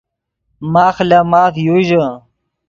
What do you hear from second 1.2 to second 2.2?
ماف یو ژے